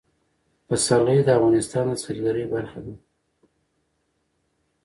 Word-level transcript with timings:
پسرلی 0.67 1.19
د 1.23 1.29
افغانستان 1.37 1.85
د 1.89 1.93
سیلګرۍ 2.03 2.45
برخه 2.53 2.79
ده. 2.85 2.93